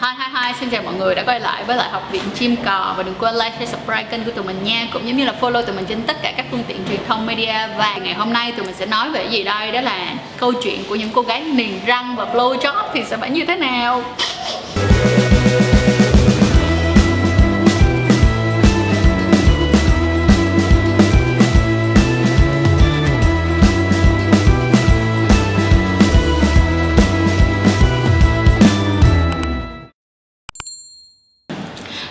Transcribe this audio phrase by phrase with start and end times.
[0.00, 2.56] Hi hi hi, xin chào mọi người đã quay lại với lại học viện chim
[2.64, 5.24] cò và đừng quên like, share, subscribe kênh của tụi mình nha cũng giống như
[5.24, 7.68] là follow tụi mình trên tất cả các phương tiện truyền thông media.
[7.78, 9.72] Và ngày hôm nay tụi mình sẽ nói về gì đây?
[9.72, 13.16] Đó là câu chuyện của những cô gái niềng răng và blow job thì sẽ
[13.16, 14.02] phải như thế nào?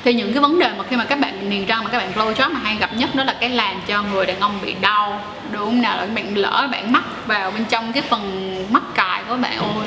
[0.04, 2.12] Thì những cái vấn đề mà khi mà các bạn niềng răng mà các bạn
[2.16, 4.76] blow job mà hay gặp nhất đó là cái làm cho người đàn ông bị
[4.82, 5.22] đau,
[5.52, 5.82] đúng không?
[5.82, 9.58] Nào là bạn lỡ bạn mắc vào bên trong cái phần mắc cài của bạn.
[9.60, 9.86] Ôi,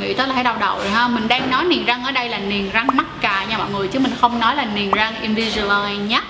[0.00, 1.08] nghĩ tới là thấy đau đầu rồi ha.
[1.08, 3.88] Mình đang nói niềng răng ở đây là niềng răng mắc cài nha mọi người,
[3.88, 6.20] chứ mình không nói là niềng răng Invisalign nhé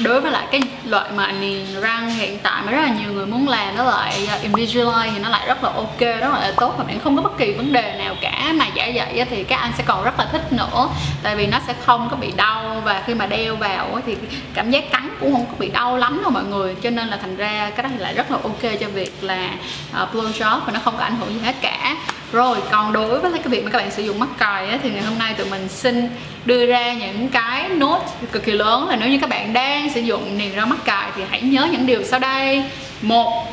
[0.00, 3.26] đối với lại cái loại mà niềng răng hiện tại mà rất là nhiều người
[3.26, 6.74] muốn làm nó lại à, Invisalign thì nó lại rất là ok, rất là tốt
[6.78, 8.52] và bạn không có bất kỳ vấn đề nào cả.
[8.54, 10.88] Mà giả dậy thì các anh sẽ còn rất là thích nữa,
[11.22, 14.16] tại vì nó sẽ không có bị đau và khi mà đeo vào thì
[14.54, 16.74] cảm giác cắn cũng không có bị đau lắm đâu mọi người.
[16.82, 19.50] Cho nên là thành ra cái đó thì lại rất là ok cho việc là
[19.92, 21.96] à, blow job và nó không có ảnh hưởng gì hết cả
[22.32, 24.90] rồi còn đối với cái việc mà các bạn sử dụng mắc cài ấy, thì
[24.90, 26.08] ngày hôm nay tụi mình xin
[26.44, 28.00] đưa ra những cái nốt
[28.32, 31.10] cực kỳ lớn là nếu như các bạn đang sử dụng niềng răng mắc cài
[31.16, 32.64] thì hãy nhớ những điều sau đây.
[33.02, 33.46] Một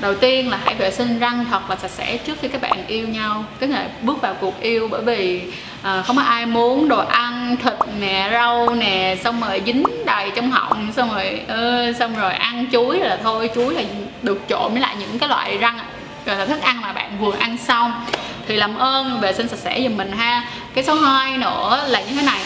[0.00, 2.86] đầu tiên là hãy vệ sinh răng thật và sạch sẽ trước khi các bạn
[2.86, 5.42] yêu nhau cái ngày bước vào cuộc yêu bởi vì
[5.82, 10.30] à, không có ai muốn đồ ăn thịt nè rau nè xong rồi dính đầy
[10.36, 13.82] trong họng xong rồi uh, xong rồi ăn chuối là thôi chuối là
[14.22, 15.78] được trộn với lại những cái loại răng
[16.26, 18.04] rồi là thức ăn mà bạn vừa ăn xong.
[18.48, 20.44] Thì làm ơn vệ sinh sạch sẽ giùm mình ha.
[20.74, 22.40] Cái số 2 nữa là như thế này.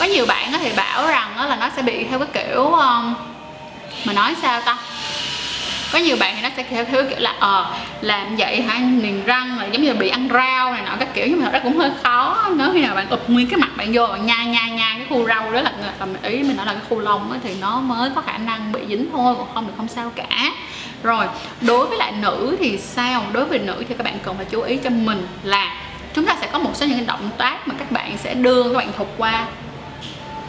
[0.00, 3.14] Có nhiều bạn thì bảo rằng là nó sẽ bị theo cái kiểu um,
[4.04, 4.76] mà nói sao ta?
[5.92, 8.78] Có nhiều bạn thì nó sẽ theo thứ kiểu là ờ à, làm vậy hả?
[8.78, 11.26] Niềng răng là giống như là bị ăn rau này nọ các kiểu.
[11.28, 13.90] Nhưng mà nó cũng hơi khó nếu khi nào bạn ụp nguyên cái mặt bạn
[13.92, 16.72] vô bạn nhai nhai nhai cái khu rau đó là tầm ý mình nói là
[16.72, 19.72] cái khu lông thì nó mới có khả năng bị dính thôi còn không thì
[19.76, 20.52] không sao cả.
[21.02, 21.26] Rồi
[21.60, 23.24] đối với lại nữ thì sao?
[23.32, 25.74] Đối với nữ thì các bạn cần phải chú ý cho mình là
[26.14, 28.76] chúng ta sẽ có một số những động tác mà các bạn sẽ đưa các
[28.76, 29.46] bạn thụt qua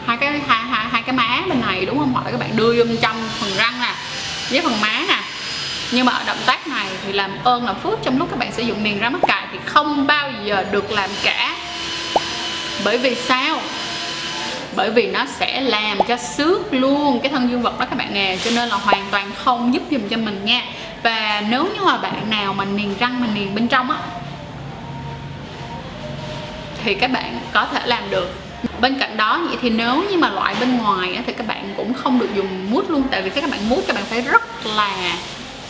[0.06, 2.12] hai cái hai hai hai cái má bên này đúng không?
[2.12, 3.94] Hoặc là các bạn đưa vô bên trong phần răng nè
[4.50, 5.13] với phần má nè
[5.90, 8.52] nhưng mà ở động tác này thì làm ơn làm phước trong lúc các bạn
[8.52, 11.56] sử dụng niềng răng mắc cài thì không bao giờ được làm cả.
[12.84, 13.60] Bởi vì sao?
[14.76, 18.14] Bởi vì nó sẽ làm cho xước luôn cái thân dương vật đó các bạn
[18.14, 20.62] nè cho nên là hoàn toàn không giúp dùm cho mình nha.
[21.02, 23.98] Và nếu như mà bạn nào mà niềng răng mà niềng bên trong á
[26.84, 28.34] thì các bạn có thể làm được.
[28.80, 31.74] Bên cạnh đó vậy thì nếu như mà loại bên ngoài á, thì các bạn
[31.76, 34.66] cũng không được dùng mút luôn tại vì các bạn mút các bạn phải rất
[34.66, 35.16] là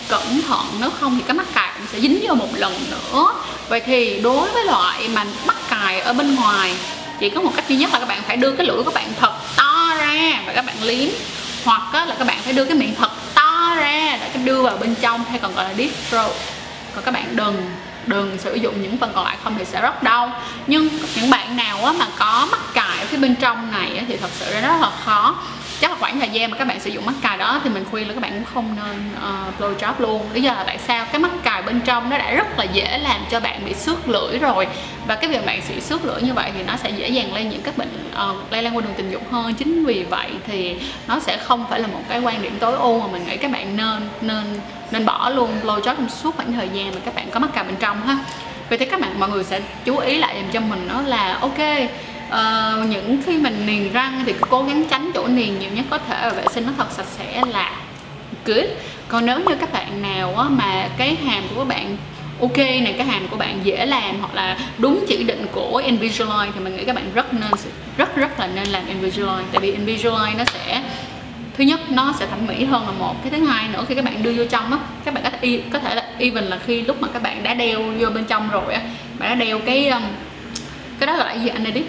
[0.09, 3.35] cẩn thận, nếu không thì cái mắc cài cũng sẽ dính vô một lần nữa.
[3.69, 6.75] Vậy thì đối với loại mà mắc cài ở bên ngoài,
[7.21, 9.13] chỉ có một cách duy nhất là các bạn phải đưa cái lưỡi của bạn
[9.21, 11.09] thật to ra và các bạn liếm.
[11.65, 14.95] Hoặc là các bạn phải đưa cái miệng thật to ra để đưa vào bên
[15.01, 16.33] trong hay còn gọi là deep throat.
[16.95, 17.71] Còn các bạn đừng
[18.07, 20.33] đừng sử dụng những phần còn lại không thì sẽ rất đau.
[20.67, 24.31] Nhưng những bạn nào mà có mắc cài ở phía bên trong này thì thật
[24.41, 25.24] sự rất là khó
[26.05, 28.15] khoảng thời gian mà các bạn sử dụng mắc cài đó thì mình khuyên là
[28.15, 30.23] các bạn cũng không nên ờ, uh, blow job luôn.
[30.33, 31.07] Lý do là tại sao?
[31.13, 34.09] Cái mắc cài bên trong nó đã rất là dễ làm cho bạn bị xước
[34.09, 34.67] lưỡi rồi.
[35.07, 37.45] Và cái việc bạn bị xước lưỡi như vậy thì nó sẽ dễ dàng lây
[37.45, 39.55] những các bệnh uh, lây lan qua đường tình dục hơn.
[39.55, 40.77] Chính vì vậy thì
[41.09, 43.51] nó sẽ không phải là một cái quan điểm tối ưu mà mình nghĩ các
[43.51, 44.45] bạn nên nên
[44.91, 47.51] nên bỏ luôn blow job trong suốt khoảng thời gian mà các bạn có mắc
[47.55, 48.19] cài bên trong ha.
[48.69, 51.39] Vậy thì các bạn mọi người sẽ chú ý lại dùm cho mình đó là
[51.41, 51.59] ok
[52.35, 55.99] uh, những khi mình niềng răng thì cố gắng tránh chỗ niềng nhiều nhất có
[55.99, 57.73] thể và vệ sinh nó thật sạch sẽ là
[58.45, 58.65] good.
[59.09, 61.97] Còn nếu như các bạn nào á, mà cái hàm của các bạn
[62.41, 66.53] ok này cái hàm của bạn dễ làm hoặc là đúng chỉ định của Invisalign
[66.55, 67.51] thì mình nghĩ các bạn rất nên
[67.97, 69.45] rất rất là nên làm Invisalign.
[69.53, 70.83] Tại vì Invisalign nó sẽ
[71.59, 73.15] thứ nhất nó sẽ thẩm mỹ hơn là một.
[73.23, 75.63] Cái thứ hai nữa khi các bạn đưa vô trong á các bạn có thể
[75.73, 78.51] có thể là even là khi lúc mà các bạn đã đeo vô bên trong
[78.51, 78.81] rồi á
[79.19, 80.03] bạn đã đeo cái um,
[80.99, 81.83] cái đó gọi là gì anh đi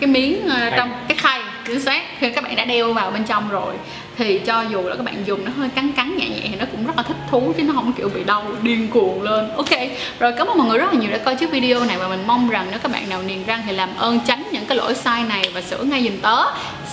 [0.00, 2.02] cái miếng uh, trong cái khay chính xác.
[2.20, 3.74] Khi các bạn đã đeo vào bên trong rồi
[4.18, 6.64] thì cho dù là các bạn dùng nó hơi cắn cắn nhẹ nhẹ thì nó
[6.70, 9.50] cũng rất là thích thú chứ nó không kiểu bị đau điên cuồng lên.
[9.56, 9.70] Ok
[10.18, 12.24] rồi cảm ơn mọi người rất là nhiều đã coi chiếc video này và mình
[12.26, 14.94] mong rằng nếu các bạn nào niềng răng thì làm ơn tránh những cái lỗi
[14.94, 16.44] sai này và sửa ngay dùm tớ.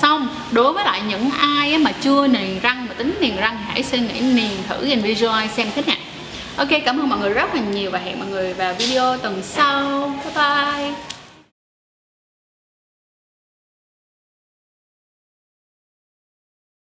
[0.01, 3.83] Xong đối với lại những ai mà chưa niềng răng mà tính niềng răng hãy
[3.83, 5.97] suy nghĩ niềng thử Invisalign xem thế nào.
[6.55, 9.41] Ok cảm ơn mọi người rất là nhiều và hẹn mọi người vào video tuần
[9.43, 10.13] sau.
[10.23, 11.12] Bye bye